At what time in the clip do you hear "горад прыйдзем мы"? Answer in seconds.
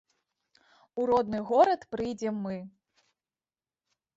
1.49-2.57